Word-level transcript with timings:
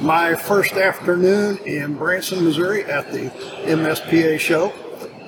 my 0.00 0.34
first 0.34 0.74
afternoon 0.74 1.58
in 1.58 1.94
Branson, 1.96 2.44
Missouri 2.44 2.84
at 2.84 3.10
the 3.12 3.30
MSPA 3.66 4.38
show. 4.38 4.72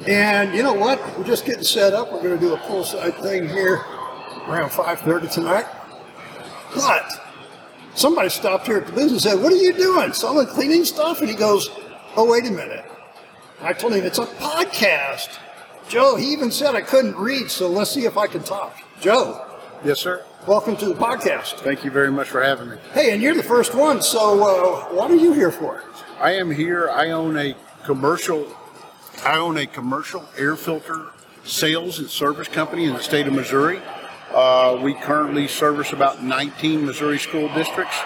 And 0.07 0.55
you 0.55 0.63
know 0.63 0.73
what? 0.73 1.01
We're 1.19 1.25
just 1.25 1.45
getting 1.45 1.65
set 1.65 1.95
up. 1.95 2.13
We're 2.13 2.23
going 2.23 2.39
to 2.39 2.41
do 2.41 2.55
a 2.55 2.59
poolside 2.59 3.21
thing 3.21 3.49
here 3.49 3.77
around 4.47 4.71
5.30 4.71 5.33
tonight. 5.33 5.67
But 6.75 7.05
somebody 7.95 8.29
stopped 8.29 8.67
here 8.67 8.79
at 8.79 8.87
the 8.87 8.93
booth 8.93 9.11
and 9.11 9.21
said, 9.21 9.43
what 9.43 9.53
are 9.53 9.57
you 9.57 9.73
doing? 9.73 10.13
Selling 10.13 10.47
cleaning 10.47 10.85
stuff? 10.85 11.21
And 11.21 11.29
he 11.29 11.35
goes, 11.35 11.69
oh, 12.17 12.31
wait 12.31 12.47
a 12.47 12.51
minute. 12.51 12.85
I 13.61 13.73
told 13.73 13.95
him 13.95 14.05
it's 14.05 14.19
a 14.19 14.27
podcast. 14.27 15.39
Joe, 15.89 16.17
he 16.17 16.33
even 16.33 16.51
said 16.51 16.75
I 16.75 16.83
couldn't 16.83 17.17
read, 17.17 17.51
so 17.51 17.69
let's 17.69 17.91
see 17.91 18.05
if 18.05 18.17
I 18.17 18.27
can 18.27 18.43
talk. 18.43 18.77
Joe, 19.01 19.45
Yes, 19.85 20.01
sir. 20.01 20.25
Welcome 20.49 20.75
to 20.75 20.87
the 20.87 20.95
podcast. 20.95 21.59
Thank 21.59 21.85
you 21.85 21.91
very 21.91 22.11
much 22.11 22.31
for 22.31 22.43
having 22.43 22.71
me. 22.71 22.77
Hey, 22.95 23.13
and 23.13 23.21
you're 23.21 23.35
the 23.35 23.43
first 23.43 23.75
one, 23.75 24.01
so 24.01 24.43
uh, 24.43 24.95
what 24.95 25.11
are 25.11 25.17
you 25.17 25.35
here 25.35 25.53
for? 25.53 25.85
I 26.19 26.33
am 26.33 26.51
here. 26.51 26.89
I 26.89 27.11
own 27.11 27.37
a 27.37 27.55
commercial. 27.85 28.47
I 29.27 29.37
own 29.37 29.59
a 29.59 29.67
commercial 29.67 30.25
air 30.39 30.57
filter 30.57 31.11
sales 31.45 31.99
and 31.99 32.09
service 32.09 32.49
company 32.49 32.87
in 32.87 32.95
the 32.95 33.03
state 33.03 33.27
of 33.27 33.35
Missouri. 33.35 33.79
Uh, 34.33 34.81
we 34.83 34.95
currently 34.95 35.49
service 35.49 35.93
about 35.93 36.23
19 36.23 36.87
Missouri 36.87 37.19
school 37.19 37.53
districts, 37.53 37.99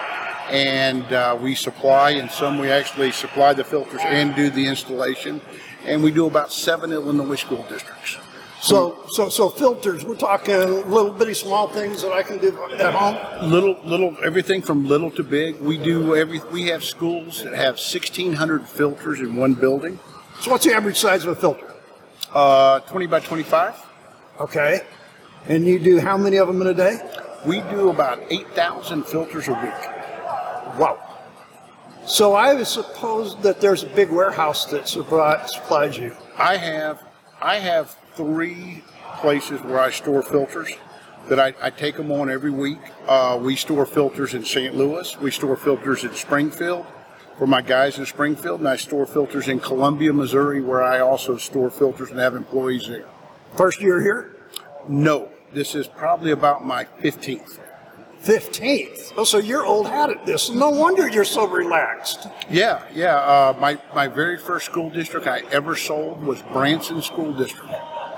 and 0.49 1.03
uh, 1.13 1.37
we 1.39 1.55
supply, 1.55 2.11
and 2.11 2.29
some 2.29 2.57
we 2.57 2.69
actually 2.69 3.13
supply 3.13 3.53
the 3.53 3.63
filters 3.63 4.01
and 4.03 4.35
do 4.35 4.49
the 4.49 4.67
installation. 4.67 5.39
And 5.85 6.03
we 6.03 6.11
do 6.11 6.27
about 6.27 6.51
seven 6.51 6.91
Illinois 6.91 7.35
school 7.35 7.65
districts. 7.69 8.17
So, 8.63 9.03
so, 9.09 9.27
so 9.27 9.49
filters. 9.49 10.05
We're 10.05 10.15
talking 10.15 10.55
little 10.89 11.11
bitty 11.11 11.33
small 11.33 11.67
things 11.67 12.01
that 12.01 12.13
I 12.13 12.23
can 12.23 12.37
do 12.37 12.57
at 12.75 12.93
home. 12.93 13.51
Little, 13.51 13.77
little, 13.83 14.15
everything 14.23 14.61
from 14.61 14.87
little 14.87 15.11
to 15.11 15.23
big. 15.23 15.59
We 15.59 15.77
do 15.77 16.15
every. 16.15 16.39
We 16.49 16.67
have 16.67 16.81
schools 16.81 17.43
that 17.43 17.53
have 17.53 17.75
1,600 17.75 18.65
filters 18.65 19.19
in 19.19 19.35
one 19.35 19.53
building. 19.53 19.99
So, 20.39 20.51
what's 20.51 20.63
the 20.63 20.73
average 20.73 20.95
size 20.95 21.25
of 21.25 21.31
a 21.31 21.35
filter? 21.35 21.73
Uh, 22.33 22.79
20 22.79 23.05
by 23.07 23.19
25. 23.19 23.85
Okay, 24.39 24.79
and 25.49 25.67
you 25.67 25.77
do 25.77 25.99
how 25.99 26.15
many 26.15 26.37
of 26.37 26.47
them 26.47 26.61
in 26.61 26.67
a 26.67 26.73
day? 26.73 26.99
We 27.45 27.59
do 27.63 27.89
about 27.89 28.23
8,000 28.29 29.03
filters 29.03 29.49
a 29.49 29.53
week. 29.55 30.79
Wow. 30.79 30.99
So, 32.05 32.33
I 32.33 32.63
suppose 32.63 33.35
that 33.41 33.59
there's 33.59 33.83
a 33.83 33.87
big 33.87 34.09
warehouse 34.09 34.67
that 34.67 34.87
supplies 34.87 35.97
you. 35.97 36.15
I 36.37 36.55
have 36.55 37.03
I 37.41 37.57
have 37.57 37.97
three 38.15 38.83
places 39.17 39.61
where 39.61 39.79
I 39.79 39.91
store 39.91 40.21
filters 40.23 40.71
that 41.29 41.39
I, 41.39 41.53
I 41.61 41.69
take 41.69 41.95
them 41.95 42.11
on 42.11 42.29
every 42.29 42.51
week. 42.51 42.79
Uh, 43.07 43.39
we 43.41 43.55
store 43.55 43.85
filters 43.85 44.33
in 44.33 44.43
St. 44.43 44.75
Louis. 44.75 45.17
We 45.19 45.31
store 45.31 45.55
filters 45.55 46.03
in 46.03 46.13
Springfield 46.13 46.85
for 47.37 47.47
my 47.47 47.61
guys 47.61 47.97
in 47.97 48.05
Springfield, 48.05 48.59
and 48.59 48.69
I 48.69 48.75
store 48.75 49.05
filters 49.05 49.47
in 49.47 49.59
Columbia, 49.59 50.13
Missouri, 50.13 50.61
where 50.61 50.83
I 50.83 50.99
also 50.99 51.37
store 51.37 51.69
filters 51.71 52.11
and 52.11 52.19
have 52.19 52.35
employees 52.35 52.87
there. 52.87 53.05
First 53.55 53.81
year 53.81 54.01
here, 54.01 54.35
No, 54.87 55.29
this 55.53 55.75
is 55.75 55.87
probably 55.87 56.31
about 56.31 56.65
my 56.65 56.85
15th. 57.01 57.59
fifteenth. 58.19 59.13
Oh, 59.17 59.23
so 59.23 59.37
you're 59.37 59.65
old 59.65 59.87
hat 59.87 60.09
at 60.09 60.25
this. 60.25 60.49
No 60.49 60.69
wonder 60.69 61.07
you're 61.09 61.25
so 61.25 61.47
relaxed. 61.47 62.27
Yeah, 62.49 62.83
yeah. 62.93 63.15
Uh, 63.17 63.55
my 63.59 63.77
my 63.95 64.07
very 64.07 64.37
first 64.37 64.65
school 64.65 64.89
district 64.89 65.27
I 65.27 65.41
ever 65.51 65.75
sold 65.75 66.23
was 66.23 66.41
Branson 66.53 67.01
School 67.01 67.33
District. 67.33 67.69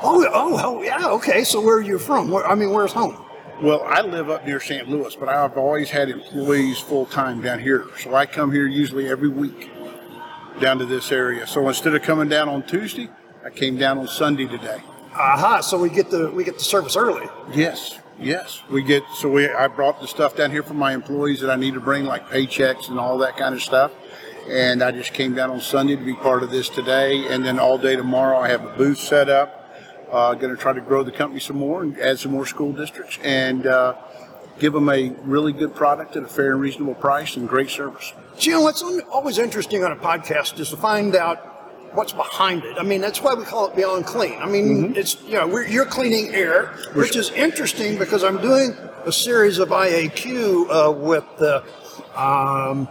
Oh, 0.07 0.23
oh, 0.31 0.61
oh, 0.63 0.81
yeah. 0.83 1.07
Okay, 1.07 1.43
so 1.43 1.59
where 1.59 1.77
are 1.77 1.81
you 1.81 1.97
from? 1.97 2.29
Where, 2.29 2.45
I 2.45 2.53
mean, 2.53 2.69
where's 2.69 2.93
home? 2.93 3.25
Well, 3.59 3.81
I 3.87 4.01
live 4.01 4.29
up 4.29 4.45
near 4.45 4.59
St. 4.59 4.87
Louis, 4.87 5.15
but 5.15 5.29
I've 5.29 5.57
always 5.57 5.89
had 5.89 6.09
employees 6.09 6.77
full 6.77 7.07
time 7.07 7.41
down 7.41 7.59
here. 7.59 7.87
So 7.99 8.13
I 8.13 8.27
come 8.27 8.51
here 8.51 8.67
usually 8.67 9.07
every 9.07 9.29
week 9.29 9.71
down 10.59 10.77
to 10.77 10.85
this 10.85 11.11
area. 11.11 11.47
So 11.47 11.67
instead 11.67 11.95
of 11.95 12.03
coming 12.03 12.29
down 12.29 12.49
on 12.49 12.61
Tuesday, 12.67 13.09
I 13.43 13.49
came 13.49 13.77
down 13.77 13.97
on 13.97 14.07
Sunday 14.07 14.45
today. 14.45 14.79
Aha! 15.15 15.61
So 15.61 15.79
we 15.79 15.89
get 15.89 16.11
the 16.11 16.29
we 16.29 16.43
get 16.43 16.59
the 16.59 16.63
service 16.63 16.95
early. 16.95 17.27
Yes, 17.53 17.97
yes. 18.19 18.61
We 18.69 18.83
get 18.83 19.03
so 19.15 19.27
we 19.29 19.49
I 19.49 19.67
brought 19.67 20.01
the 20.01 20.07
stuff 20.07 20.35
down 20.35 20.51
here 20.51 20.61
for 20.61 20.75
my 20.75 20.93
employees 20.93 21.39
that 21.41 21.49
I 21.49 21.55
need 21.55 21.73
to 21.73 21.79
bring, 21.79 22.05
like 22.05 22.27
paychecks 22.29 22.89
and 22.89 22.99
all 22.99 23.17
that 23.19 23.37
kind 23.37 23.55
of 23.55 23.61
stuff. 23.63 23.91
And 24.49 24.83
I 24.83 24.91
just 24.91 25.13
came 25.13 25.33
down 25.33 25.49
on 25.49 25.61
Sunday 25.61 25.95
to 25.95 26.03
be 26.03 26.13
part 26.13 26.43
of 26.43 26.51
this 26.51 26.69
today, 26.69 27.25
and 27.27 27.43
then 27.43 27.57
all 27.57 27.79
day 27.79 27.95
tomorrow 27.95 28.37
I 28.37 28.49
have 28.49 28.63
a 28.63 28.77
booth 28.77 28.99
set 28.99 29.29
up. 29.29 29.64
Uh, 30.11 30.33
going 30.35 30.55
to 30.55 30.61
try 30.61 30.71
to 30.71 30.81
grow 30.81 31.03
the 31.03 31.11
company 31.11 31.39
some 31.39 31.57
more 31.57 31.83
and 31.83 31.97
add 31.99 32.19
some 32.19 32.31
more 32.31 32.45
school 32.45 32.71
districts 32.71 33.17
and 33.23 33.65
uh, 33.65 33.95
give 34.59 34.73
them 34.73 34.89
a 34.89 35.09
really 35.23 35.51
good 35.51 35.73
product 35.75 36.15
at 36.15 36.23
a 36.23 36.27
fair 36.27 36.51
and 36.51 36.61
reasonable 36.61 36.95
price 36.95 37.35
and 37.35 37.49
great 37.49 37.69
service. 37.69 38.13
You 38.39 38.51
know, 38.51 38.61
what's 38.61 38.83
always 38.83 39.37
interesting 39.37 39.83
on 39.83 39.91
a 39.91 39.95
podcast 39.95 40.59
is 40.59 40.69
to 40.69 40.77
find 40.77 41.15
out 41.15 41.37
what's 41.95 42.13
behind 42.13 42.63
it. 42.63 42.77
I 42.77 42.83
mean, 42.83 43.01
that's 43.01 43.21
why 43.21 43.33
we 43.33 43.45
call 43.45 43.67
it 43.67 43.75
Beyond 43.75 44.05
Clean. 44.05 44.37
I 44.39 44.45
mean, 44.45 44.95
it's, 44.95 45.21
you 45.23 45.33
know, 45.33 45.47
we're, 45.47 45.65
you're 45.65 45.85
cleaning 45.85 46.33
air, 46.35 46.67
which 46.93 47.15
is 47.15 47.31
interesting 47.31 47.97
because 47.97 48.23
I'm 48.23 48.41
doing 48.41 48.75
a 49.05 49.11
series 49.11 49.59
of 49.59 49.69
IAQ 49.69 50.67
uh, 50.69 50.91
with 50.91 51.25
the, 51.37 51.63
um, 52.15 52.87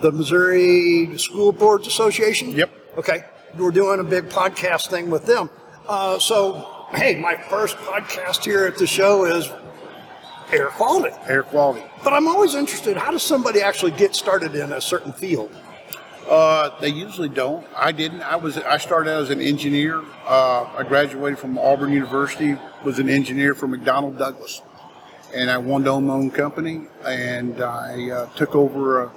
the 0.00 0.12
Missouri 0.12 1.16
School 1.18 1.52
Boards 1.52 1.86
Association. 1.86 2.52
Yep. 2.52 2.70
Okay. 2.98 3.24
We're 3.56 3.70
doing 3.70 4.00
a 4.00 4.04
big 4.04 4.28
podcast 4.28 4.88
thing 4.88 5.10
with 5.10 5.26
them. 5.26 5.50
Uh, 5.88 6.18
so, 6.18 6.86
hey, 6.92 7.18
my 7.18 7.34
first 7.48 7.78
podcast 7.78 8.44
here 8.44 8.66
at 8.66 8.76
the 8.76 8.86
show 8.86 9.24
is 9.24 9.50
air 10.52 10.66
quality. 10.66 11.16
Air 11.26 11.42
quality. 11.42 11.82
But 12.04 12.12
I'm 12.12 12.28
always 12.28 12.54
interested. 12.54 12.98
How 12.98 13.10
does 13.10 13.22
somebody 13.22 13.62
actually 13.62 13.92
get 13.92 14.14
started 14.14 14.54
in 14.54 14.72
a 14.72 14.82
certain 14.82 15.14
field? 15.14 15.50
Uh, 16.28 16.78
they 16.80 16.90
usually 16.90 17.30
don't. 17.30 17.66
I 17.74 17.92
didn't. 17.92 18.20
I 18.20 18.36
was. 18.36 18.58
I 18.58 18.76
started 18.76 19.10
out 19.10 19.22
as 19.22 19.30
an 19.30 19.40
engineer. 19.40 20.02
Uh, 20.26 20.64
I 20.76 20.84
graduated 20.86 21.38
from 21.38 21.56
Auburn 21.56 21.90
University. 21.90 22.54
Was 22.84 22.98
an 22.98 23.08
engineer 23.08 23.54
for 23.54 23.66
McDonnell 23.66 24.18
Douglas, 24.18 24.60
and 25.34 25.50
I 25.50 25.56
wanted 25.56 25.86
to 25.86 25.92
own 25.92 26.06
my 26.06 26.12
own 26.12 26.30
company. 26.30 26.82
And 27.06 27.62
I 27.62 28.10
uh, 28.10 28.26
took 28.36 28.54
over 28.54 29.04
a, 29.04 29.12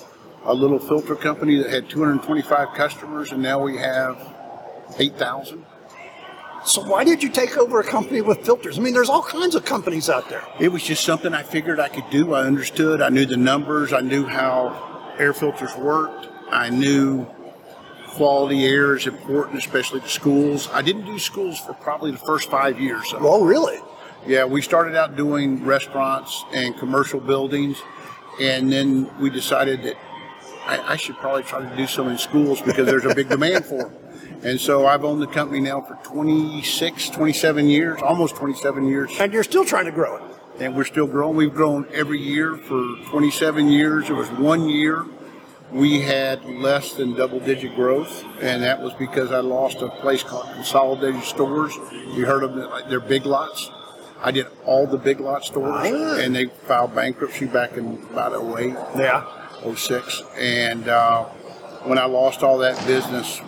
a 0.46 0.54
little 0.54 0.80
filter 0.80 1.18
company 1.18 1.62
that 1.62 1.70
had 1.70 1.90
225 1.90 2.70
customers, 2.76 3.34
and 3.34 3.44
now 3.44 3.62
we 3.62 3.76
have 3.76 4.18
8,000. 4.98 5.66
So 6.66 6.84
why 6.84 7.04
did 7.04 7.24
you 7.24 7.30
take 7.30 7.58
over 7.58 7.80
a 7.80 7.84
company 7.84 8.22
with 8.22 8.46
filters? 8.46 8.78
I 8.78 8.82
mean, 8.82 8.94
there's 8.94 9.10
all 9.10 9.24
kinds 9.24 9.56
of 9.56 9.66
companies 9.66 10.10
out 10.10 10.30
there. 10.30 10.44
It 10.60 10.70
was 10.70 10.84
just 10.84 11.04
something 11.04 11.34
I 11.34 11.42
figured 11.42 11.80
I 11.80 11.90
could 11.90 12.10
do. 12.12 12.34
I 12.34 12.44
understood. 12.44 13.02
I 13.02 13.10
knew 13.10 13.26
the 13.26 13.38
numbers. 13.38 13.94
I 13.94 14.02
knew 14.02 14.26
how 14.26 15.16
air 15.18 15.34
filters 15.34 15.76
worked. 15.76 16.28
I 16.52 16.70
knew 16.70 17.26
quality 18.10 18.66
air 18.66 18.96
is 18.96 19.08
important, 19.08 19.58
especially 19.58 20.02
to 20.02 20.10
schools. 20.10 20.70
I 20.72 20.82
didn't 20.82 21.06
do 21.06 21.18
schools 21.18 21.60
for 21.60 21.74
probably 21.74 22.12
the 22.12 22.18
first 22.18 22.50
five 22.50 22.80
years. 22.80 23.10
So. 23.10 23.18
Oh, 23.22 23.44
really? 23.44 23.80
Yeah, 24.28 24.46
we 24.46 24.62
started 24.62 24.96
out 24.96 25.16
doing 25.16 25.66
restaurants 25.66 26.46
and 26.54 26.78
commercial 26.78 27.20
buildings, 27.20 27.82
and 28.40 28.72
then 28.72 29.10
we 29.20 29.32
decided 29.32 29.82
that 29.84 29.96
I, 30.66 30.94
I 30.94 30.96
should 30.96 31.16
probably 31.16 31.44
try 31.44 31.68
to 31.68 31.76
do 31.76 31.88
some 31.88 32.08
in 32.10 32.20
schools 32.20 32.62
because 32.62 32.86
there's 32.86 33.06
a 33.06 33.16
big 33.16 33.30
demand 33.36 33.66
for 33.66 33.78
them. 33.78 33.94
And 34.44 34.60
so 34.60 34.88
I've 34.88 35.04
owned 35.06 35.22
the 35.22 35.28
company 35.28 35.60
now 35.60 35.82
for 35.82 35.96
26, 36.04 37.10
27 37.10 37.70
years, 37.70 38.02
almost 38.02 38.36
27 38.36 38.88
years, 38.88 39.12
And 39.20 39.32
you're 39.34 39.44
still 39.44 39.66
trying 39.66 39.86
to 39.86 39.92
grow 39.92 40.18
it. 40.18 40.24
and 40.60 40.76
we're 40.76 40.84
still 40.86 41.08
growing. 41.08 41.36
We've 41.36 41.54
grown 41.54 41.88
every 41.94 42.20
year 42.20 42.56
for 42.58 42.82
27 43.10 43.68
years. 43.70 44.10
It 44.10 44.14
was 44.14 44.30
one 44.32 44.68
year 44.70 45.06
we 45.72 46.02
had 46.02 46.44
less 46.46 46.94
than 46.96 47.16
double 47.16 47.40
digit 47.40 47.76
growth, 47.76 48.26
and 48.42 48.62
that 48.64 48.82
was 48.82 48.94
because 48.96 49.32
I 49.32 49.40
lost 49.40 49.82
a 49.82 49.88
place 49.90 50.22
called 50.22 50.46
Consolidated 50.54 51.24
Stores. 51.24 51.74
You 52.14 52.26
heard 52.26 52.44
of 52.44 52.56
them, 52.56 52.70
they're 52.90 53.00
big 53.00 53.26
lots. 53.26 53.70
I 54.24 54.32
did 54.32 54.48
all 54.66 54.86
the 54.86 54.98
big 54.98 55.20
lot 55.22 55.46
stores, 55.46 55.72
Ah. 55.74 56.20
and 56.20 56.36
they 56.36 56.46
filed 56.68 56.94
bankruptcy 56.94 57.46
back 57.46 57.78
in 57.78 58.04
about 58.12 58.34
08, 58.34 58.76
Yeah. 58.98 59.24
06. 59.76 60.22
And 60.38 60.88
uh, 60.90 61.24
when 61.86 61.98
I 61.98 62.06
lost 62.06 62.44
all 62.44 62.58
that 62.60 62.76
business, 62.86 63.40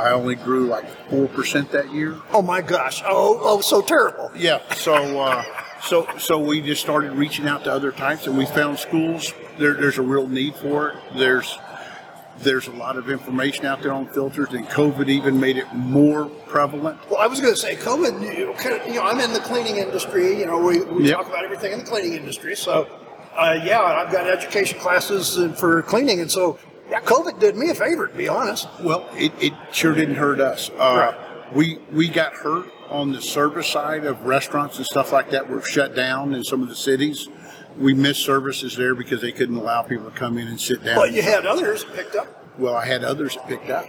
I 0.00 0.12
only 0.12 0.34
grew 0.34 0.66
like 0.66 0.84
4% 1.08 1.70
that 1.72 1.92
year. 1.92 2.16
Oh 2.32 2.42
my 2.42 2.60
gosh. 2.62 3.02
Oh, 3.04 3.38
oh, 3.42 3.60
so 3.60 3.82
terrible. 3.82 4.30
Yeah. 4.34 4.60
So, 4.74 5.20
uh, 5.20 5.44
so, 5.82 6.08
so 6.18 6.38
we 6.38 6.60
just 6.62 6.80
started 6.80 7.12
reaching 7.12 7.46
out 7.46 7.64
to 7.64 7.72
other 7.72 7.92
types, 7.92 8.26
and 8.26 8.36
we 8.36 8.46
found 8.46 8.78
schools. 8.78 9.32
There, 9.58 9.74
there's 9.74 9.98
a 9.98 10.02
real 10.02 10.26
need 10.26 10.54
for 10.56 10.90
it. 10.90 10.96
There's, 11.16 11.58
there's 12.38 12.66
a 12.66 12.72
lot 12.72 12.96
of 12.96 13.10
information 13.10 13.66
out 13.66 13.82
there 13.82 13.92
on 13.92 14.06
filters, 14.08 14.48
and 14.52 14.66
COVID 14.68 15.08
even 15.08 15.38
made 15.38 15.58
it 15.58 15.70
more 15.74 16.26
prevalent. 16.46 16.98
Well, 17.10 17.20
I 17.20 17.26
was 17.26 17.40
going 17.40 17.52
to 17.52 17.60
say, 17.60 17.76
COVID. 17.76 18.36
You 18.36 18.46
know, 18.46 18.54
kind 18.54 18.80
of, 18.80 18.86
you 18.88 18.94
know, 18.94 19.02
I'm 19.02 19.20
in 19.20 19.32
the 19.34 19.40
cleaning 19.40 19.76
industry. 19.76 20.38
You 20.38 20.46
know, 20.46 20.58
we, 20.58 20.80
we 20.82 21.08
Yep. 21.08 21.16
talk 21.16 21.28
about 21.28 21.44
everything 21.44 21.72
in 21.72 21.80
the 21.80 21.84
cleaning 21.84 22.14
industry. 22.14 22.56
So, 22.56 22.88
uh, 23.36 23.60
yeah, 23.62 23.80
I've 23.82 24.10
got 24.10 24.26
education 24.26 24.78
classes 24.80 25.38
for 25.58 25.82
cleaning, 25.82 26.20
and 26.20 26.30
so 26.30 26.58
yeah, 26.90 27.00
COVID 27.00 27.38
did 27.40 27.56
me 27.56 27.70
a 27.70 27.74
favor, 27.74 28.08
to 28.08 28.14
be 28.14 28.28
honest. 28.28 28.68
Well, 28.82 29.08
it, 29.14 29.32
it 29.40 29.52
sure 29.72 29.94
didn't 29.94 30.16
hurt 30.16 30.40
us. 30.40 30.70
Uh, 30.70 31.14
Right. 31.14 31.26
We 31.52 31.78
we 31.90 32.08
got 32.08 32.32
hurt 32.32 32.66
on 32.88 33.10
the 33.10 33.20
service 33.20 33.66
side 33.66 34.04
of 34.04 34.22
restaurants 34.24 34.76
and 34.78 34.86
stuff 34.86 35.10
like 35.12 35.30
that 35.30 35.48
were 35.48 35.62
shut 35.62 35.96
down 35.96 36.32
in 36.32 36.44
some 36.44 36.62
of 36.62 36.68
the 36.68 36.76
cities. 36.76 37.28
We 37.76 37.92
missed 37.92 38.24
services 38.24 38.76
there 38.76 38.94
because 38.94 39.20
they 39.20 39.32
couldn't 39.32 39.56
allow 39.56 39.82
people 39.82 40.04
to 40.10 40.16
come 40.16 40.38
in 40.38 40.46
and 40.46 40.60
sit 40.60 40.84
down. 40.84 40.94
But 40.96 41.12
you 41.12 41.22
had 41.22 41.46
others 41.46 41.82
picked 41.84 42.14
up. 42.14 42.28
well, 42.56 42.76
I 42.76 42.86
had 42.86 43.02
others 43.02 43.34
that 43.34 43.48
picked 43.48 43.68
up 43.70 43.86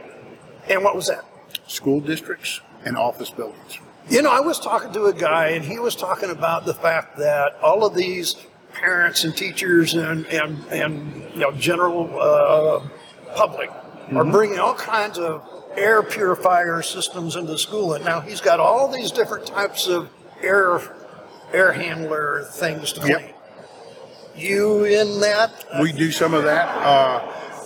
And 0.69 0.83
what 0.83 0.95
was 0.95 1.07
that? 1.07 1.23
school 1.67 1.99
districts 1.99 2.61
and 2.85 2.97
office 2.97 3.29
buildings. 3.29 3.77
You 4.09 4.23
know, 4.23 4.31
I 4.31 4.39
was 4.39 4.59
talking 4.59 4.91
to 4.93 5.05
a 5.05 5.13
guy, 5.13 5.49
and 5.49 5.63
he 5.63 5.77
was 5.77 5.95
talking 5.95 6.31
about 6.31 6.65
the 6.65 6.73
fact 6.73 7.17
that 7.19 7.57
all 7.61 7.85
of 7.85 7.93
these 7.93 8.35
parents 8.85 9.23
and 9.23 9.35
teachers 9.37 9.93
and 9.93 10.25
and 10.27 10.65
and 10.71 11.23
you 11.33 11.39
know 11.39 11.51
general 11.51 12.09
uh, 12.19 12.81
public 13.35 13.69
are 14.13 14.25
bringing 14.25 14.59
all 14.59 14.73
kinds 14.75 15.17
of 15.17 15.47
air 15.77 16.03
purifier 16.03 16.81
systems 16.81 17.35
into 17.37 17.51
the 17.51 17.57
school, 17.57 17.93
and 17.93 18.03
now 18.03 18.19
he's 18.19 18.41
got 18.41 18.59
all 18.59 18.91
these 18.91 19.11
different 19.11 19.45
types 19.45 19.87
of 19.87 20.09
air 20.41 20.81
air 21.53 21.71
handler 21.71 22.43
things 22.51 22.91
to 22.93 23.07
Yep. 23.07 23.17
clean. 23.19 23.33
You 24.35 24.85
in 24.85 25.19
that? 25.21 25.51
We 25.81 25.91
do 25.91 26.11
some 26.11 26.33
of 26.33 26.43
that. 26.43 26.67
Uh, 26.77 27.21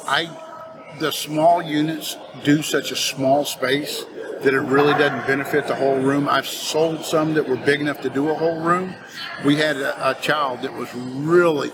I, 0.08 0.96
the 1.00 1.12
small 1.12 1.62
units 1.62 2.18
do 2.44 2.62
such 2.62 2.92
a 2.92 2.96
small 2.96 3.46
space 3.46 4.04
that 4.42 4.54
it 4.54 4.60
really 4.62 4.94
doesn't 4.94 5.26
benefit 5.28 5.68
the 5.68 5.76
whole 5.76 5.98
room. 6.00 6.28
I've 6.28 6.48
sold 6.48 7.06
some 7.06 7.34
that 7.36 7.48
were 7.48 7.56
big 7.56 7.82
enough 7.82 8.02
to 8.02 8.10
do 8.10 8.30
a 8.30 8.34
whole 8.34 8.60
room. 8.62 8.96
We 9.44 9.56
had 9.58 9.78
a, 9.78 10.12
a 10.12 10.14
child 10.16 10.62
that 10.62 10.74
was 10.74 10.94
really 10.96 11.72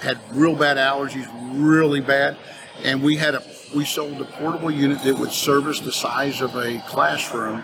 had 0.00 0.18
real 0.32 0.54
bad 0.56 0.76
allergies, 0.76 1.28
really 1.54 2.00
bad, 2.00 2.36
and 2.82 3.02
we 3.02 3.16
had 3.16 3.34
a 3.34 3.42
we 3.74 3.84
sold 3.84 4.20
a 4.20 4.24
portable 4.24 4.70
unit 4.70 5.02
that 5.02 5.18
would 5.18 5.32
service 5.32 5.80
the 5.80 5.90
size 5.92 6.40
of 6.40 6.54
a 6.56 6.78
classroom 6.88 7.62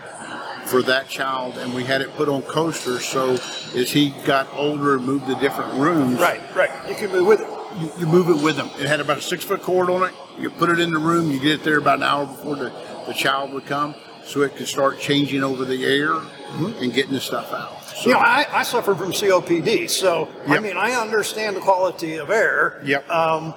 for 0.65 0.81
that 0.83 1.07
child, 1.07 1.57
and 1.57 1.73
we 1.73 1.83
had 1.83 2.01
it 2.01 2.13
put 2.15 2.27
on 2.29 2.41
coasters. 2.43 3.05
So 3.05 3.31
as 3.75 3.91
he 3.91 4.09
got 4.25 4.47
older 4.53 4.95
and 4.95 5.05
moved 5.05 5.27
to 5.27 5.35
different 5.35 5.73
rooms, 5.75 6.19
Right, 6.19 6.41
right. 6.55 6.71
You 6.87 6.95
can 6.95 7.11
move 7.11 7.27
with 7.27 7.41
it. 7.41 7.47
you, 7.81 7.91
you 7.99 8.05
move 8.05 8.29
it 8.29 8.43
with 8.43 8.55
them. 8.57 8.69
It 8.79 8.87
had 8.87 8.99
about 8.99 9.17
a 9.17 9.21
six 9.21 9.43
foot 9.43 9.61
cord 9.61 9.89
on 9.89 10.03
it. 10.03 10.13
You 10.39 10.49
put 10.49 10.69
it 10.69 10.79
in 10.79 10.91
the 10.91 10.99
room. 10.99 11.31
You 11.31 11.39
get 11.39 11.51
it 11.61 11.63
there 11.63 11.77
about 11.77 11.97
an 11.97 12.03
hour 12.03 12.25
before 12.25 12.55
the, 12.55 12.71
the 13.07 13.13
child 13.13 13.53
would 13.53 13.65
come, 13.65 13.95
so 14.25 14.41
it 14.41 14.55
could 14.55 14.67
start 14.67 14.99
changing 14.99 15.43
over 15.43 15.65
the 15.65 15.83
air 15.85 16.13
and 16.79 16.93
getting 16.93 17.13
the 17.13 17.19
stuff 17.21 17.51
out. 17.53 17.83
So, 17.85 18.07
You 18.09 18.13
know, 18.13 18.19
I, 18.19 18.45
I 18.51 18.63
suffer 18.63 18.95
from 18.95 19.11
COPD, 19.11 19.89
so 19.89 20.29
I 20.47 20.59
mean, 20.59 20.77
I 20.77 20.91
understand 20.93 21.55
the 21.55 21.59
quality 21.61 22.17
of 22.17 22.29
air. 22.29 22.81
Yep. 22.85 23.09
Um, 23.09 23.53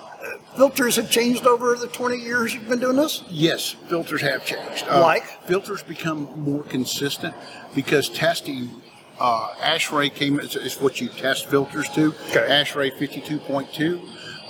filters 0.57 0.97
have 0.97 1.11
changed 1.11 1.47
over 1.47 1.77
the 1.77 1.87
20 1.89 2.17
years 2.19 2.53
you've 2.55 2.69
been 2.69 2.81
doing 2.81 2.97
this? 2.97 3.23
yes, 3.29 3.71
filters 3.89 4.21
have 4.23 4.45
changed. 4.45 4.85
Uh, 4.89 5.01
Like? 5.01 5.25
filters 5.47 5.83
become 5.83 6.29
more 6.37 6.63
consistent 6.65 7.35
because 7.75 8.09
testing. 8.09 8.71
Uh, 9.21 9.55
ASHRAE 9.61 10.13
came 10.13 10.41
is, 10.41 10.57
is 10.57 10.81
what 10.81 11.01
you 11.01 11.09
test 11.09 11.47
filters 11.47 11.89
to. 11.91 12.13
Okay. 12.31 12.47
ASHRAE 12.51 12.91
52.2. 12.99 14.01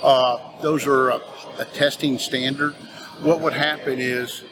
Uh, 0.01 0.37
those 0.61 0.87
are 0.87 1.09
a, 1.11 1.21
a 1.59 1.65
testing 1.73 2.17
standard. 2.17 2.73
What 3.21 3.41
would 3.41 3.53
happen 3.53 3.99
is 3.99 4.43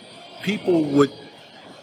people 0.43 0.85
would 0.85 1.11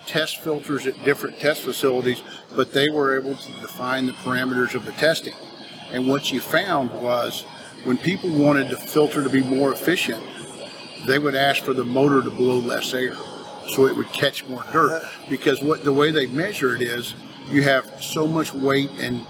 test 0.07 0.41
filters 0.41 0.87
at 0.87 1.05
different 1.05 1.39
test 1.39 1.63
facilities, 1.63 2.23
but 2.55 2.73
they 2.73 2.91
were 2.91 3.19
able 3.19 3.35
to 3.35 3.53
define 3.61 4.07
the 4.07 4.13
parameters 4.13 4.75
of 4.75 4.85
the 4.85 4.93
testing. 4.93 5.35
And 5.93 6.07
what 6.07 6.33
you 6.33 6.41
found 6.41 6.91
was 7.03 7.43
when 7.85 7.99
people 7.99 8.31
wanted 8.31 8.69
the 8.69 8.77
filter 8.77 9.23
to 9.23 9.29
be 9.29 9.43
more 9.43 9.73
efficient, 9.73 10.23
they 11.07 11.19
would 11.19 11.35
ask 11.35 11.63
for 11.63 11.73
the 11.73 11.85
motor 11.85 12.23
to 12.23 12.31
blow 12.31 12.59
less 12.59 12.93
air 12.95 13.17
so 13.69 13.87
it 13.87 13.97
would 13.97 14.13
catch 14.13 14.47
more 14.47 14.65
dirt. 14.73 15.03
Because 15.29 15.63
what 15.63 15.85
the 15.85 15.93
way 15.93 16.11
they 16.11 16.27
measure 16.27 16.75
it 16.75 16.83
is 16.83 17.15
you 17.49 17.63
have 17.63 18.03
so 18.03 18.27
much 18.27 18.53
weight 18.53 18.91
and 18.99 19.27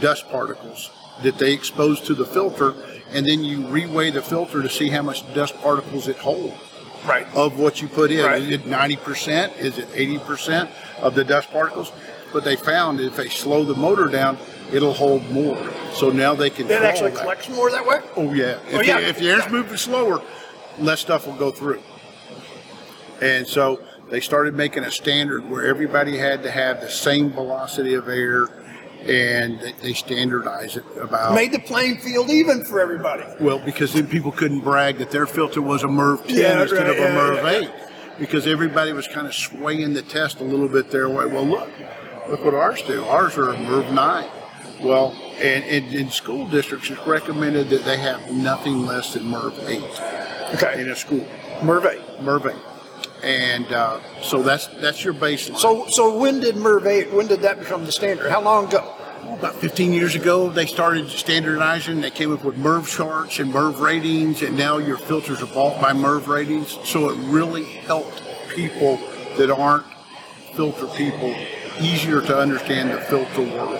dust 0.00 0.28
particles 0.28 0.90
that 1.22 1.38
they 1.38 1.52
expose 1.52 2.00
to 2.00 2.14
the 2.14 2.24
filter, 2.24 2.74
and 3.10 3.26
then 3.26 3.44
you 3.44 3.58
reweigh 3.58 4.12
the 4.12 4.22
filter 4.22 4.62
to 4.62 4.68
see 4.68 4.88
how 4.88 5.02
much 5.02 5.22
dust 5.34 5.54
particles 5.58 6.08
it 6.08 6.16
holds 6.16 6.71
Right. 7.06 7.26
of 7.34 7.58
what 7.58 7.82
you 7.82 7.88
put 7.88 8.10
in. 8.10 8.24
Right. 8.24 8.42
Is 8.42 8.50
it 8.50 8.64
90%? 8.64 9.58
Is 9.58 9.78
it 9.78 9.88
80% 9.88 10.70
of 11.00 11.14
the 11.14 11.24
dust 11.24 11.50
particles? 11.50 11.92
But 12.32 12.44
they 12.44 12.56
found 12.56 13.00
if 13.00 13.16
they 13.16 13.28
slow 13.28 13.64
the 13.64 13.74
motor 13.74 14.06
down, 14.06 14.38
it'll 14.72 14.94
hold 14.94 15.28
more. 15.30 15.58
So 15.92 16.10
now 16.10 16.34
they 16.34 16.48
can. 16.50 16.70
It 16.70 16.82
actually 16.82 17.10
that. 17.10 17.20
collects 17.20 17.48
more 17.50 17.70
that 17.70 17.86
way? 17.86 18.00
Oh 18.16 18.32
yeah. 18.32 18.58
Oh, 18.58 18.68
if, 18.68 18.74
Oh, 18.74 18.80
yeah. 18.80 19.00
The, 19.00 19.08
if 19.08 19.18
the 19.18 19.28
air's 19.30 19.48
moving 19.50 19.76
slower, 19.76 20.22
less 20.78 21.00
stuff 21.00 21.26
will 21.26 21.36
go 21.36 21.50
through. 21.50 21.82
And 23.20 23.46
so 23.46 23.80
they 24.10 24.20
started 24.20 24.54
making 24.54 24.84
a 24.84 24.90
standard 24.90 25.48
where 25.48 25.66
everybody 25.66 26.18
had 26.18 26.42
to 26.42 26.50
have 26.50 26.80
the 26.80 26.90
same 26.90 27.30
velocity 27.30 27.94
of 27.94 28.08
air, 28.08 28.48
and 29.08 29.60
they, 29.60 29.72
they 29.82 29.92
standardize 29.92 30.76
it 30.76 30.84
about. 31.00 31.34
Made 31.34 31.52
the 31.52 31.58
playing 31.58 31.98
field 31.98 32.30
even 32.30 32.64
for 32.64 32.80
everybody. 32.80 33.24
Well, 33.40 33.58
because 33.58 33.92
then 33.92 34.06
people 34.06 34.32
couldn't 34.32 34.60
brag 34.60 34.98
that 34.98 35.10
their 35.10 35.26
filter 35.26 35.60
was 35.62 35.82
a 35.82 35.86
MERV 35.88 36.26
10 36.26 36.36
Yeah, 36.36 36.62
instead 36.62 36.78
right, 36.78 36.90
of 36.90 36.96
a 36.96 37.00
yeah, 37.00 37.16
MERV 37.16 37.62
yeah. 37.62 37.68
8. 38.14 38.18
Because 38.18 38.46
everybody 38.46 38.92
was 38.92 39.08
kind 39.08 39.26
of 39.26 39.34
swaying 39.34 39.94
the 39.94 40.02
test 40.02 40.40
a 40.40 40.44
little 40.44 40.68
bit 40.68 40.90
their 40.90 41.08
way. 41.08 41.26
Well, 41.26 41.44
look, 41.46 41.68
look 42.28 42.44
what 42.44 42.54
ours 42.54 42.82
do. 42.82 43.04
Ours 43.04 43.36
are 43.38 43.50
a 43.50 43.56
MERV 43.56 43.92
9. 43.92 44.30
Well, 44.82 45.12
and, 45.40 45.64
and 45.64 45.94
in 45.94 46.10
school 46.10 46.46
districts, 46.48 46.90
it's 46.90 47.06
recommended 47.06 47.68
that 47.70 47.84
they 47.84 47.96
have 47.98 48.32
nothing 48.32 48.84
less 48.84 49.14
than 49.14 49.24
MERV 49.24 49.68
8 49.68 50.54
Okay. 50.54 50.82
in 50.82 50.90
a 50.90 50.96
school. 50.96 51.26
Merve. 51.62 51.98
MERV 52.20 52.54
8. 52.54 52.56
And 53.22 53.72
uh, 53.72 54.00
so 54.22 54.42
that's 54.42 54.66
that's 54.66 55.04
your 55.04 55.14
baseline. 55.14 55.58
So, 55.58 55.86
so 55.88 56.18
when 56.18 56.40
did 56.40 56.56
MERV 56.56 56.86
8, 56.86 57.12
when 57.12 57.26
did 57.26 57.40
that 57.42 57.58
become 57.58 57.84
the 57.84 57.92
standard? 57.92 58.30
How 58.30 58.42
long 58.42 58.66
ago? 58.66 58.96
About 59.38 59.54
15 59.54 59.92
years 59.92 60.14
ago, 60.14 60.50
they 60.50 60.66
started 60.66 61.08
standardizing. 61.08 62.00
They 62.00 62.10
came 62.10 62.32
up 62.32 62.44
with 62.44 62.56
MERV 62.56 62.86
charts 62.86 63.38
and 63.38 63.52
MERV 63.52 63.80
ratings, 63.80 64.42
and 64.42 64.56
now 64.56 64.78
your 64.78 64.98
filters 64.98 65.40
are 65.42 65.46
bought 65.46 65.80
by 65.80 65.92
MERV 65.92 66.26
ratings. 66.26 66.78
So 66.84 67.10
it 67.10 67.16
really 67.30 67.64
helped 67.64 68.22
people 68.54 68.98
that 69.36 69.50
aren't 69.50 69.86
filter 70.54 70.86
people 70.88 71.34
easier 71.80 72.20
to 72.20 72.38
understand 72.38 72.90
the 72.90 73.00
filter 73.00 73.42
world. 73.42 73.78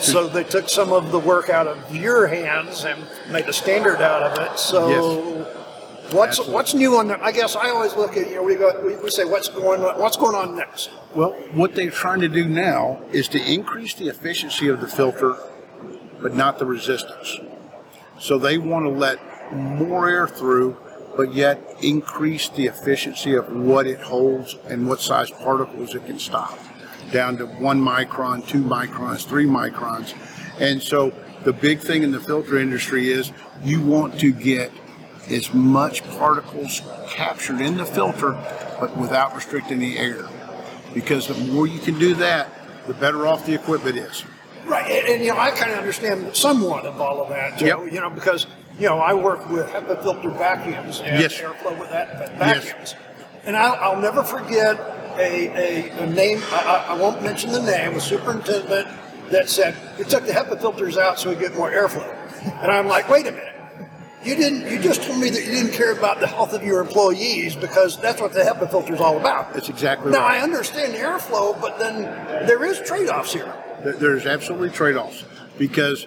So 0.00 0.28
they 0.28 0.44
took 0.44 0.68
some 0.68 0.92
of 0.92 1.12
the 1.12 1.18
work 1.18 1.48
out 1.48 1.66
of 1.66 1.94
your 1.96 2.26
hands 2.26 2.84
and 2.84 3.02
made 3.30 3.48
a 3.48 3.52
standard 3.52 4.02
out 4.02 4.22
of 4.22 4.38
it. 4.38 4.58
So 4.58 5.63
what's 6.10 6.38
Absolutely. 6.38 6.54
what's 6.54 6.74
new 6.74 6.96
on 6.96 7.08
there? 7.08 7.22
I 7.22 7.32
guess 7.32 7.56
I 7.56 7.70
always 7.70 7.94
look 7.94 8.16
at 8.16 8.28
you 8.28 8.36
know 8.36 8.42
we 8.42 8.54
go 8.54 8.80
we, 8.84 8.96
we 8.96 9.10
say 9.10 9.24
what's 9.24 9.48
going 9.48 9.82
on, 9.82 10.00
what's 10.00 10.16
going 10.16 10.34
on 10.34 10.56
next. 10.56 10.90
Well, 11.14 11.32
what 11.52 11.74
they're 11.74 11.90
trying 11.90 12.20
to 12.20 12.28
do 12.28 12.48
now 12.48 13.02
is 13.12 13.28
to 13.28 13.52
increase 13.52 13.94
the 13.94 14.08
efficiency 14.08 14.68
of 14.68 14.80
the 14.80 14.88
filter, 14.88 15.36
but 16.20 16.34
not 16.34 16.58
the 16.58 16.66
resistance. 16.66 17.38
So 18.18 18.38
they 18.38 18.58
want 18.58 18.84
to 18.84 18.90
let 18.90 19.18
more 19.52 20.08
air 20.08 20.26
through, 20.26 20.76
but 21.16 21.34
yet 21.34 21.76
increase 21.82 22.48
the 22.48 22.66
efficiency 22.66 23.34
of 23.34 23.52
what 23.52 23.86
it 23.86 24.00
holds 24.00 24.56
and 24.68 24.88
what 24.88 25.00
size 25.00 25.30
particles 25.30 25.94
it 25.94 26.06
can 26.06 26.18
stop, 26.18 26.58
down 27.12 27.36
to 27.38 27.46
one 27.46 27.80
micron, 27.80 28.46
two 28.46 28.62
microns, 28.62 29.26
three 29.26 29.46
microns. 29.46 30.14
And 30.60 30.82
so 30.82 31.12
the 31.44 31.52
big 31.52 31.80
thing 31.80 32.02
in 32.02 32.12
the 32.12 32.20
filter 32.20 32.58
industry 32.58 33.10
is 33.10 33.32
you 33.62 33.80
want 33.84 34.18
to 34.20 34.32
get 34.32 34.72
as 35.30 35.52
much 35.54 36.04
particles 36.18 36.82
captured 37.08 37.60
in 37.60 37.76
the 37.76 37.84
filter, 37.86 38.32
but 38.80 38.96
without 38.96 39.34
restricting 39.34 39.78
the 39.78 39.98
air. 39.98 40.26
Because 40.92 41.26
the 41.28 41.34
more 41.52 41.66
you 41.66 41.80
can 41.80 41.98
do 41.98 42.14
that, 42.14 42.48
the 42.86 42.94
better 42.94 43.26
off 43.26 43.46
the 43.46 43.54
equipment 43.54 43.96
is. 43.96 44.24
Right, 44.66 44.90
and, 44.90 45.08
and, 45.08 45.24
you 45.24 45.30
know 45.30 45.38
I 45.38 45.50
kind 45.50 45.72
of 45.72 45.78
understand 45.78 46.34
somewhat 46.34 46.86
of 46.86 47.00
all 47.00 47.22
of 47.22 47.28
that, 47.30 47.58
Joe. 47.58 47.84
Yep. 47.84 47.92
You 47.92 48.00
know 48.00 48.10
because 48.10 48.46
you 48.78 48.88
know 48.88 48.98
I 48.98 49.12
work 49.12 49.48
with 49.50 49.66
HEPA 49.66 50.02
filter 50.02 50.30
vacuums 50.30 51.00
and 51.00 51.20
Yes. 51.20 51.34
airflow 51.34 51.78
with 51.78 51.90
that 51.90 52.18
but 52.18 52.32
Yes. 52.46 52.64
vacuums, 52.64 52.94
and 53.44 53.56
I'll, 53.56 53.74
I'll 53.94 54.00
never 54.00 54.22
forget 54.22 54.78
a, 55.18 55.90
a, 55.90 56.02
a 56.02 56.06
name. 56.06 56.40
I, 56.50 56.84
I 56.88 56.94
I 56.94 56.96
won't 56.98 57.22
mention 57.22 57.52
the 57.52 57.60
name. 57.62 57.94
A 57.94 58.00
superintendent 58.00 58.88
that 59.30 59.50
said 59.50 59.76
we 59.98 60.04
took 60.04 60.24
the 60.26 60.32
HEPA 60.32 60.58
filters 60.60 60.96
out 60.96 61.18
so 61.18 61.28
we 61.28 61.36
get 61.36 61.54
more 61.54 61.70
airflow, 61.70 62.08
and 62.62 62.70
I'm 62.72 62.86
like, 62.86 63.08
wait 63.10 63.26
a 63.26 63.32
minute. 63.32 63.53
You 64.24 64.34
didn't. 64.36 64.70
You 64.70 64.78
just 64.78 65.02
told 65.02 65.20
me 65.20 65.28
that 65.30 65.44
you 65.44 65.50
didn't 65.50 65.72
care 65.72 65.92
about 65.92 66.20
the 66.20 66.26
health 66.26 66.54
of 66.54 66.62
your 66.62 66.80
employees 66.80 67.54
because 67.54 68.00
that's 68.00 68.20
what 68.20 68.32
the 68.32 68.40
HEPA 68.40 68.70
filter 68.70 68.94
is 68.94 69.00
all 69.00 69.18
about. 69.18 69.52
That's 69.52 69.68
exactly 69.68 70.10
Now 70.12 70.20
right. 70.20 70.40
I 70.40 70.42
understand 70.42 70.94
the 70.94 70.98
airflow, 70.98 71.60
but 71.60 71.78
then 71.78 72.02
there 72.46 72.64
is 72.64 72.80
trade-offs 72.80 73.32
here. 73.32 73.52
There's 73.84 74.24
absolutely 74.24 74.70
trade-offs 74.70 75.24
because 75.58 76.06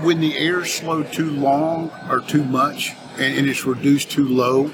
when 0.00 0.20
the 0.20 0.36
air's 0.36 0.72
slowed 0.72 1.12
too 1.12 1.30
long 1.30 1.90
or 2.10 2.20
too 2.20 2.44
much 2.44 2.92
and, 3.18 3.36
and 3.38 3.48
it's 3.48 3.64
reduced 3.64 4.10
too 4.10 4.26
low, 4.26 4.70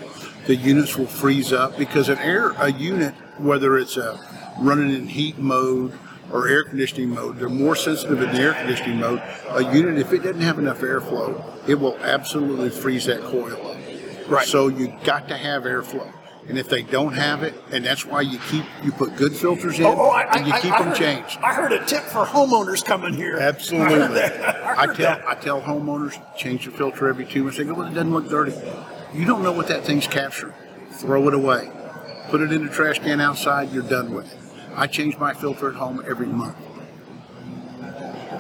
the 0.47 0.57
units 0.57 0.97
will 0.97 1.07
freeze 1.07 1.53
up 1.53 1.77
because 1.77 2.09
an 2.09 2.19
air 2.19 2.51
a 2.53 2.73
unit, 2.73 3.15
whether 3.39 3.79
it's 3.79 3.97
a 3.97 4.19
running 4.59 4.95
in 4.95 5.07
heat 5.07 5.39
mode 5.39 5.93
or 6.33 6.49
air 6.49 6.65
conditioning 6.65 7.11
mode, 7.11 7.39
they're 7.39 7.49
more 7.49 7.77
sensitive 7.77 8.23
in 8.23 8.33
the 8.33 8.41
air 8.41 8.55
conditioning 8.55 8.99
mode. 8.99 9.23
A 9.51 9.63
unit, 9.75 9.99
if 9.99 10.13
it 10.13 10.23
doesn't 10.23 10.41
have 10.41 10.59
enough 10.59 10.81
airflow, 10.81 11.43
it 11.69 11.75
will 11.75 11.97
absolutely 11.99 12.71
freeze 12.71 13.05
that 13.07 13.23
coil 13.23 13.53
up. 13.67 13.77
Right. 14.29 14.47
So 14.47 14.69
you 14.69 14.95
got 15.05 15.29
to 15.29 15.37
have 15.37 15.65
airflow. 15.65 16.11
And 16.47 16.59
if 16.59 16.69
they 16.69 16.83
don't 16.83 17.15
have 17.15 17.43
it, 17.43 17.55
and 17.71 17.83
that's 17.85 18.05
why 18.05 18.21
you 18.21 18.39
keep 18.51 18.65
you 18.83 18.93
put 18.93 19.17
good 19.17 19.35
filters 19.35 19.79
in 19.79 19.87
Oh, 19.87 19.95
oh, 19.97 20.11
I, 20.11 20.25
and 20.37 20.47
you 20.47 20.53
I, 20.53 20.61
keep 20.61 20.73
I 20.73 20.79
them 20.79 20.89
heard, 20.89 20.97
changed. 20.99 21.39
I 21.43 21.55
heard 21.55 21.73
a 21.73 21.83
tip 21.87 22.03
for 22.03 22.27
homeowners 22.27 22.85
coming 22.85 23.15
here. 23.15 23.39
Absolutely. 23.39 24.21
I 24.21 24.87
tell 24.87 24.95
that. 24.97 25.25
I 25.27 25.35
tell 25.37 25.63
homeowners 25.63 26.21
change 26.37 26.67
the 26.67 26.71
filter 26.71 27.09
every 27.09 27.25
two 27.25 27.45
months. 27.45 27.57
They 27.57 27.65
go, 27.65 27.73
well, 27.73 27.87
it 27.91 27.95
doesn't 27.95 28.13
look 28.13 28.29
dirty. 28.29 28.53
You 29.15 29.25
don't 29.25 29.43
know 29.43 29.53
what 29.53 29.69
that 29.69 29.85
thing's 29.85 30.07
capturing. 30.07 30.53
Throw 30.93 31.27
it 31.29 31.35
away. 31.35 31.71
Put 32.29 32.43
it 32.43 32.53
in 32.53 32.67
the 32.67 32.73
trash 32.73 32.99
can 32.99 33.23
outside. 33.23 33.73
You're 33.73 33.83
done 33.83 34.13
with 34.13 34.31
it. 34.31 34.39
I 34.77 34.87
change 34.87 35.19
my 35.19 35.35
filter 35.35 35.69
at 35.69 35.77
home 35.77 36.03
every 36.07 36.27
month. 36.27 36.57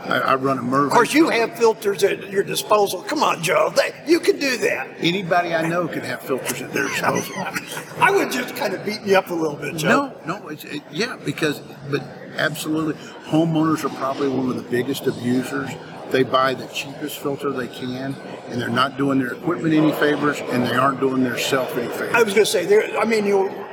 I, 0.06 0.18
I 0.20 0.34
run 0.34 0.58
a 0.58 0.62
Merv. 0.62 0.86
Of 0.86 0.92
course, 0.92 1.14
you 1.14 1.30
have 1.30 1.56
filters 1.56 2.04
at 2.04 2.30
your 2.30 2.42
disposal. 2.42 3.02
Come 3.02 3.22
on, 3.22 3.42
Joe. 3.42 3.72
They, 3.74 3.94
you 4.06 4.20
can 4.20 4.38
do 4.38 4.56
that. 4.58 4.88
Anybody 4.98 5.54
I 5.54 5.66
know 5.66 5.88
can 5.88 6.02
have 6.02 6.20
filters 6.20 6.60
at 6.60 6.72
their 6.72 6.88
disposal. 6.88 7.34
I 8.00 8.10
would 8.10 8.30
just 8.30 8.54
kind 8.56 8.74
of 8.74 8.84
beat 8.84 9.00
you 9.02 9.16
up 9.16 9.30
a 9.30 9.34
little 9.34 9.56
bit, 9.56 9.76
Joe. 9.76 10.12
No, 10.26 10.38
no, 10.38 10.48
it's 10.48 10.64
it, 10.64 10.82
yeah, 10.90 11.16
because 11.24 11.60
but 11.90 12.02
absolutely, 12.36 12.94
homeowners 13.26 13.84
are 13.84 13.96
probably 13.96 14.28
one 14.28 14.50
of 14.50 14.56
the 14.56 14.70
biggest 14.70 15.06
abusers. 15.06 15.70
They 16.10 16.22
buy 16.22 16.54
the 16.54 16.66
cheapest 16.66 17.18
filter 17.18 17.50
they 17.50 17.66
can, 17.66 18.14
and 18.48 18.60
they're 18.60 18.68
not 18.68 18.98
doing 18.98 19.18
their 19.18 19.32
equipment 19.32 19.74
any 19.74 19.92
favors, 19.92 20.38
and 20.40 20.64
they 20.64 20.74
aren't 20.74 21.00
doing 21.00 21.24
their 21.24 21.38
self 21.38 21.76
any 21.76 21.88
favors. 21.88 22.14
I 22.14 22.22
was 22.22 22.34
going 22.34 22.44
to 22.44 22.50
say, 22.50 22.66
there. 22.66 22.98
I 22.98 23.04
mean, 23.04 23.26
you. 23.26 23.63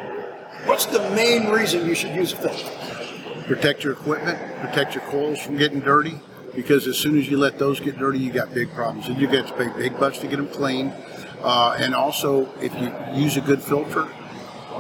What's 0.65 0.85
the 0.85 0.99
main 1.11 1.49
reason 1.49 1.87
you 1.87 1.95
should 1.95 2.15
use 2.15 2.33
a 2.33 2.37
filter? 2.37 2.91
protect 3.51 3.83
your 3.83 3.91
equipment, 3.91 4.39
protect 4.61 4.95
your 4.95 5.03
coils 5.05 5.37
from 5.37 5.57
getting 5.57 5.81
dirty, 5.81 6.17
because 6.55 6.87
as 6.87 6.97
soon 6.97 7.19
as 7.19 7.29
you 7.29 7.37
let 7.37 7.59
those 7.59 7.81
get 7.81 7.97
dirty, 7.97 8.17
you 8.17 8.31
got 8.31 8.53
big 8.53 8.71
problems, 8.71 9.09
and 9.09 9.19
you 9.19 9.27
got 9.27 9.45
to 9.45 9.53
pay 9.53 9.67
big 9.77 9.99
bucks 9.99 10.19
to 10.19 10.27
get 10.27 10.37
them 10.37 10.47
cleaned. 10.47 10.93
Uh, 11.41 11.75
and 11.77 11.93
also, 11.93 12.49
if 12.61 12.73
you 12.75 12.93
use 13.13 13.35
a 13.35 13.41
good 13.41 13.61
filter, 13.61 14.07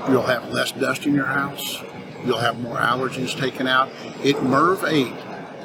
you'll 0.09 0.21
have 0.21 0.47
less 0.53 0.71
dust 0.71 1.05
in 1.05 1.13
your 1.13 1.25
house. 1.25 1.81
You'll 2.25 2.37
have 2.37 2.61
more 2.61 2.77
allergens 2.77 3.37
taken 3.37 3.67
out. 3.67 3.89
At 4.23 4.41
Merv 4.41 4.85
8, 4.85 5.13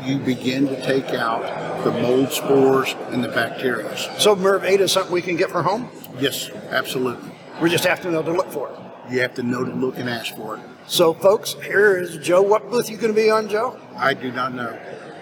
you 0.04 0.18
begin 0.18 0.66
to 0.66 0.82
take 0.84 1.10
out 1.10 1.84
the 1.84 1.92
mold 1.92 2.32
spores 2.32 2.96
and 3.10 3.22
the 3.22 3.28
bacteria. 3.28 3.96
So 4.18 4.34
Merv 4.34 4.64
8 4.64 4.80
is 4.80 4.90
something 4.90 5.12
we 5.12 5.22
can 5.22 5.36
get 5.36 5.50
for 5.50 5.62
home. 5.62 5.88
Yes, 6.18 6.50
absolutely. 6.70 7.30
We 7.62 7.70
just 7.70 7.84
have 7.84 8.00
to 8.02 8.10
know 8.10 8.22
to 8.22 8.32
look 8.32 8.50
for 8.50 8.70
it. 8.70 8.85
You 9.10 9.20
have 9.20 9.34
to 9.34 9.42
know 9.42 9.64
to 9.64 9.72
look 9.72 9.98
and 9.98 10.08
ask 10.08 10.34
for 10.36 10.56
it. 10.56 10.62
So, 10.86 11.14
folks, 11.14 11.54
here 11.54 11.96
is 11.96 12.16
Joe. 12.18 12.42
What 12.42 12.70
booth 12.70 12.90
you 12.90 12.96
going 12.96 13.14
to 13.14 13.20
be 13.20 13.30
on, 13.30 13.48
Joe? 13.48 13.78
I 13.96 14.14
do 14.14 14.30
not 14.32 14.54
know. 14.54 14.78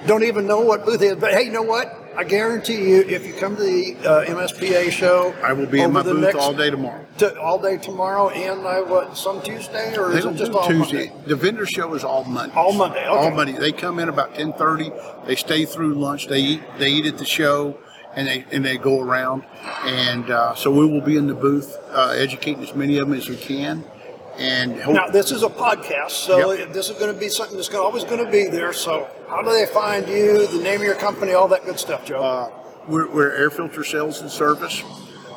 Don't 0.06 0.22
even 0.24 0.46
know 0.46 0.60
what 0.60 0.84
booth 0.84 1.00
it 1.02 1.06
is. 1.06 1.16
But 1.16 1.32
hey, 1.32 1.44
you 1.44 1.52
know 1.52 1.62
what? 1.62 2.00
I 2.16 2.22
guarantee 2.24 2.90
you, 2.90 3.00
if 3.02 3.26
you 3.26 3.32
come 3.34 3.56
to 3.56 3.62
the 3.62 3.96
uh, 4.08 4.24
MSPA 4.26 4.90
show, 4.90 5.34
I 5.42 5.52
will 5.52 5.66
be 5.66 5.80
in 5.80 5.92
my 5.92 6.02
booth 6.02 6.20
next- 6.20 6.36
all 6.36 6.52
day 6.54 6.70
tomorrow. 6.70 7.04
to, 7.18 7.38
all 7.40 7.58
day 7.58 7.76
tomorrow 7.76 8.28
and 8.28 8.64
uh, 8.64 8.82
what 8.82 9.16
some 9.16 9.42
Tuesday 9.42 9.96
or 9.96 10.12
They 10.12 10.18
is 10.18 10.24
it 10.26 10.34
just 10.36 10.52
all 10.52 10.66
Tuesday. 10.68 11.08
Monday? 11.08 11.24
The 11.26 11.36
vendor 11.36 11.66
show 11.66 11.92
is 11.94 12.04
all 12.04 12.24
Monday. 12.24 12.54
All 12.54 12.72
Monday, 12.72 13.04
All. 13.06 13.30
Monday. 13.32 13.52
They 13.58 13.72
come 13.72 13.98
in 13.98 14.08
about 14.08 14.34
ten 14.34 14.52
thirty. 14.52 14.92
They 15.26 15.34
stay 15.34 15.64
through 15.64 15.94
lunch. 15.94 16.28
They 16.28 16.40
eat. 16.40 16.62
They 16.78 16.90
eat 16.90 17.06
at 17.06 17.18
the 17.18 17.24
show, 17.24 17.78
and 18.16 18.26
they 18.26 18.44
and 18.52 18.64
they 18.64 18.76
go 18.78 19.00
around. 19.00 19.44
And 19.84 20.30
uh, 20.30 20.54
so 20.54 20.70
we 20.70 20.86
will 20.86 21.00
be 21.00 21.16
in 21.16 21.26
the 21.26 21.34
booth, 21.34 21.76
uh, 21.90 22.14
educating 22.16 22.62
as 22.62 22.72
many 22.74 22.98
of 22.98 23.08
them 23.08 23.16
as 23.18 23.28
we 23.28 23.36
can. 23.36 23.84
And 24.36 24.80
hope, 24.80 24.94
Now 24.96 25.06
this 25.08 25.30
is 25.30 25.42
a 25.44 25.48
podcast, 25.48 26.10
so 26.10 26.52
Yep. 26.52 26.72
this 26.72 26.88
is 26.90 26.98
going 26.98 27.12
to 27.14 27.18
be 27.20 27.28
something 27.28 27.56
that's 27.56 27.68
gonna, 27.68 27.84
always 27.84 28.02
going 28.04 28.24
to 28.24 28.30
be 28.30 28.46
there. 28.48 28.72
So 28.72 29.06
how 29.28 29.42
do 29.42 29.50
they 29.52 29.66
find 29.66 30.08
you? 30.08 30.46
The 30.48 30.58
name 30.60 30.80
of 30.80 30.86
your 30.86 30.96
company, 30.96 31.34
all 31.34 31.46
that 31.48 31.64
good 31.64 31.78
stuff, 31.78 32.04
Joe. 32.04 32.20
uh, 32.22 32.50
we're, 32.88 33.08
we're 33.10 33.30
air 33.36 33.48
filter 33.50 33.84
sales 33.84 34.20
and 34.22 34.30
service, 34.30 34.82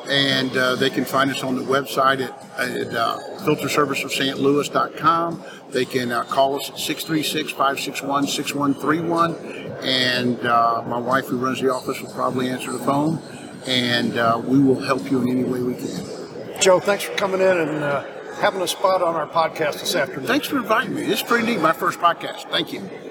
and 0.08 0.56
uh, 0.56 0.74
they 0.74 0.90
can 0.90 1.04
find 1.04 1.30
us 1.30 1.44
on 1.44 1.54
the 1.54 1.62
website 1.62 2.20
at, 2.20 2.32
at 2.58 2.92
uh, 2.94 3.18
filterserviceofstlouis.com. 3.46 5.44
They 5.70 5.84
can 5.84 6.10
uh, 6.12 6.24
call 6.24 6.56
us 6.56 6.68
at 6.70 6.76
636-561-6131, 6.76 9.57
and 9.82 10.38
uh, 10.46 10.82
my 10.86 10.98
wife, 10.98 11.26
who 11.26 11.38
runs 11.38 11.60
the 11.60 11.72
office, 11.72 12.00
will 12.00 12.12
probably 12.12 12.48
answer 12.48 12.72
the 12.72 12.78
phone, 12.78 13.20
and 13.66 14.16
uh, 14.18 14.40
we 14.44 14.58
will 14.58 14.80
help 14.80 15.10
you 15.10 15.20
in 15.22 15.28
any 15.28 15.44
way 15.44 15.62
we 15.62 15.74
can. 15.74 16.60
Joe, 16.60 16.80
thanks 16.80 17.04
for 17.04 17.14
coming 17.16 17.40
in 17.40 17.56
and 17.56 17.84
uh, 17.84 18.04
having 18.40 18.60
a 18.62 18.68
spot 18.68 19.02
on 19.02 19.14
our 19.14 19.26
podcast 19.28 19.80
this 19.80 19.94
afternoon. 19.94 20.26
Thanks 20.26 20.46
for 20.48 20.58
inviting 20.58 20.94
me. 20.94 21.02
It's 21.02 21.22
pretty 21.22 21.46
neat. 21.46 21.60
My 21.60 21.72
first 21.72 21.98
podcast. 21.98 22.50
Thank 22.50 22.72
you. 22.72 23.07